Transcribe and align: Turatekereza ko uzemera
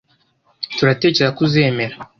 Turatekereza 0.77 1.33
ko 1.35 1.41
uzemera 1.47 1.95